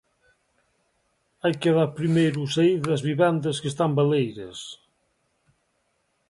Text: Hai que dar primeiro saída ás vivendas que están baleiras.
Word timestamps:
Hai 1.43 1.53
que 1.61 1.69
dar 1.77 1.89
primeiro 1.99 2.41
saída 2.55 2.89
ás 2.95 3.05
vivendas 3.09 3.59
que 3.61 3.69
están 3.73 3.91
baleiras. 3.99 4.59